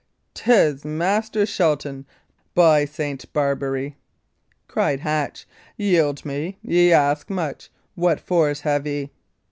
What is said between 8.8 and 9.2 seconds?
ye?"